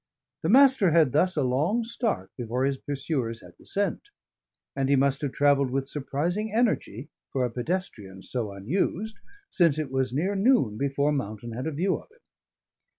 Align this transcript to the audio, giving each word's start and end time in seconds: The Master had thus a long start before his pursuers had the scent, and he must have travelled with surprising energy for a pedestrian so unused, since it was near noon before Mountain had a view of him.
The 0.41 0.49
Master 0.49 0.89
had 0.89 1.11
thus 1.11 1.37
a 1.37 1.43
long 1.43 1.83
start 1.83 2.31
before 2.35 2.65
his 2.65 2.79
pursuers 2.79 3.41
had 3.41 3.53
the 3.59 3.67
scent, 3.67 4.09
and 4.75 4.89
he 4.89 4.95
must 4.95 5.21
have 5.21 5.31
travelled 5.31 5.69
with 5.69 5.87
surprising 5.87 6.51
energy 6.51 7.09
for 7.31 7.45
a 7.45 7.51
pedestrian 7.51 8.23
so 8.23 8.51
unused, 8.51 9.19
since 9.51 9.77
it 9.77 9.91
was 9.91 10.11
near 10.11 10.33
noon 10.33 10.75
before 10.75 11.11
Mountain 11.11 11.51
had 11.51 11.67
a 11.67 11.71
view 11.71 11.97
of 11.97 12.09
him. 12.09 12.17